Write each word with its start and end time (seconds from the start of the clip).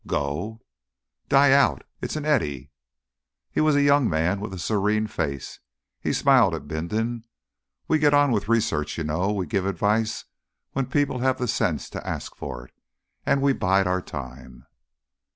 "Go?" 0.07 0.61
"Die 1.29 1.51
out. 1.51 1.83
It's 2.01 2.15
an 2.15 2.25
eddy." 2.25 2.71
He 3.51 3.61
was 3.61 3.75
a 3.75 3.83
young 3.83 4.09
man 4.09 4.39
with 4.39 4.51
a 4.51 4.57
serene 4.57 5.05
face. 5.05 5.59
He 5.99 6.11
smiled 6.11 6.55
at 6.55 6.67
Bindon. 6.67 7.25
"We 7.87 7.99
get 7.99 8.11
on 8.11 8.31
with 8.31 8.47
research, 8.49 8.97
you 8.97 9.03
know; 9.03 9.31
we 9.31 9.45
give 9.45 9.67
advice 9.67 10.25
when 10.71 10.87
people 10.87 11.19
have 11.19 11.37
the 11.37 11.47
sense 11.47 11.87
to 11.91 12.07
ask 12.07 12.35
for 12.35 12.65
it. 12.65 12.73
And 13.27 13.43
we 13.43 13.53
bide 13.53 13.85
our 13.85 14.01
time." 14.01 14.65